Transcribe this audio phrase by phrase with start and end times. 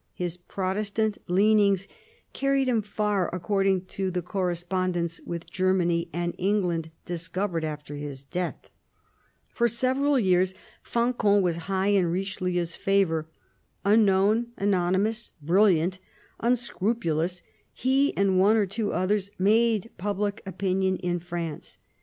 [0.15, 1.87] His Protestant leanings
[2.33, 8.71] carried him far, according to the correspondence with Germany and England discovered after his death.
[9.51, 13.29] For several years Fancan was high in Richelieu's favour.
[13.85, 15.99] Unknown, anonymous, brilliant,
[16.39, 21.77] unscrupulous, he and one or two others made public opinion in France.